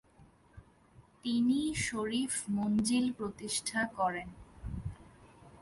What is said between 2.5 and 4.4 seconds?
মঞ্জিল প্রতিষ্ঠা করেন।